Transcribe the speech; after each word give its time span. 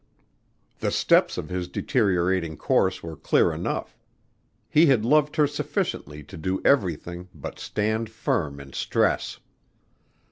The 0.79 0.89
steps 0.89 1.37
of 1.37 1.49
his 1.49 1.67
deteriorating 1.67 2.57
course 2.57 3.03
were 3.03 3.15
clear 3.15 3.53
enough. 3.53 3.95
He 4.67 4.87
had 4.87 5.05
loved 5.05 5.35
her 5.35 5.45
sufficiently 5.45 6.23
to 6.23 6.37
do 6.37 6.59
everything 6.65 7.29
but 7.35 7.59
stand 7.59 8.09
firm 8.09 8.59
in 8.59 8.73
stress. 8.73 9.39